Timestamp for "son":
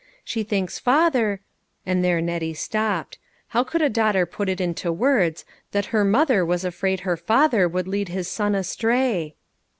8.27-8.55